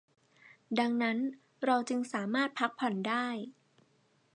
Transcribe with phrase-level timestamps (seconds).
[0.79, 1.17] ดังนั้น
[1.65, 3.25] เราจึงสามารถพักผ่อนได้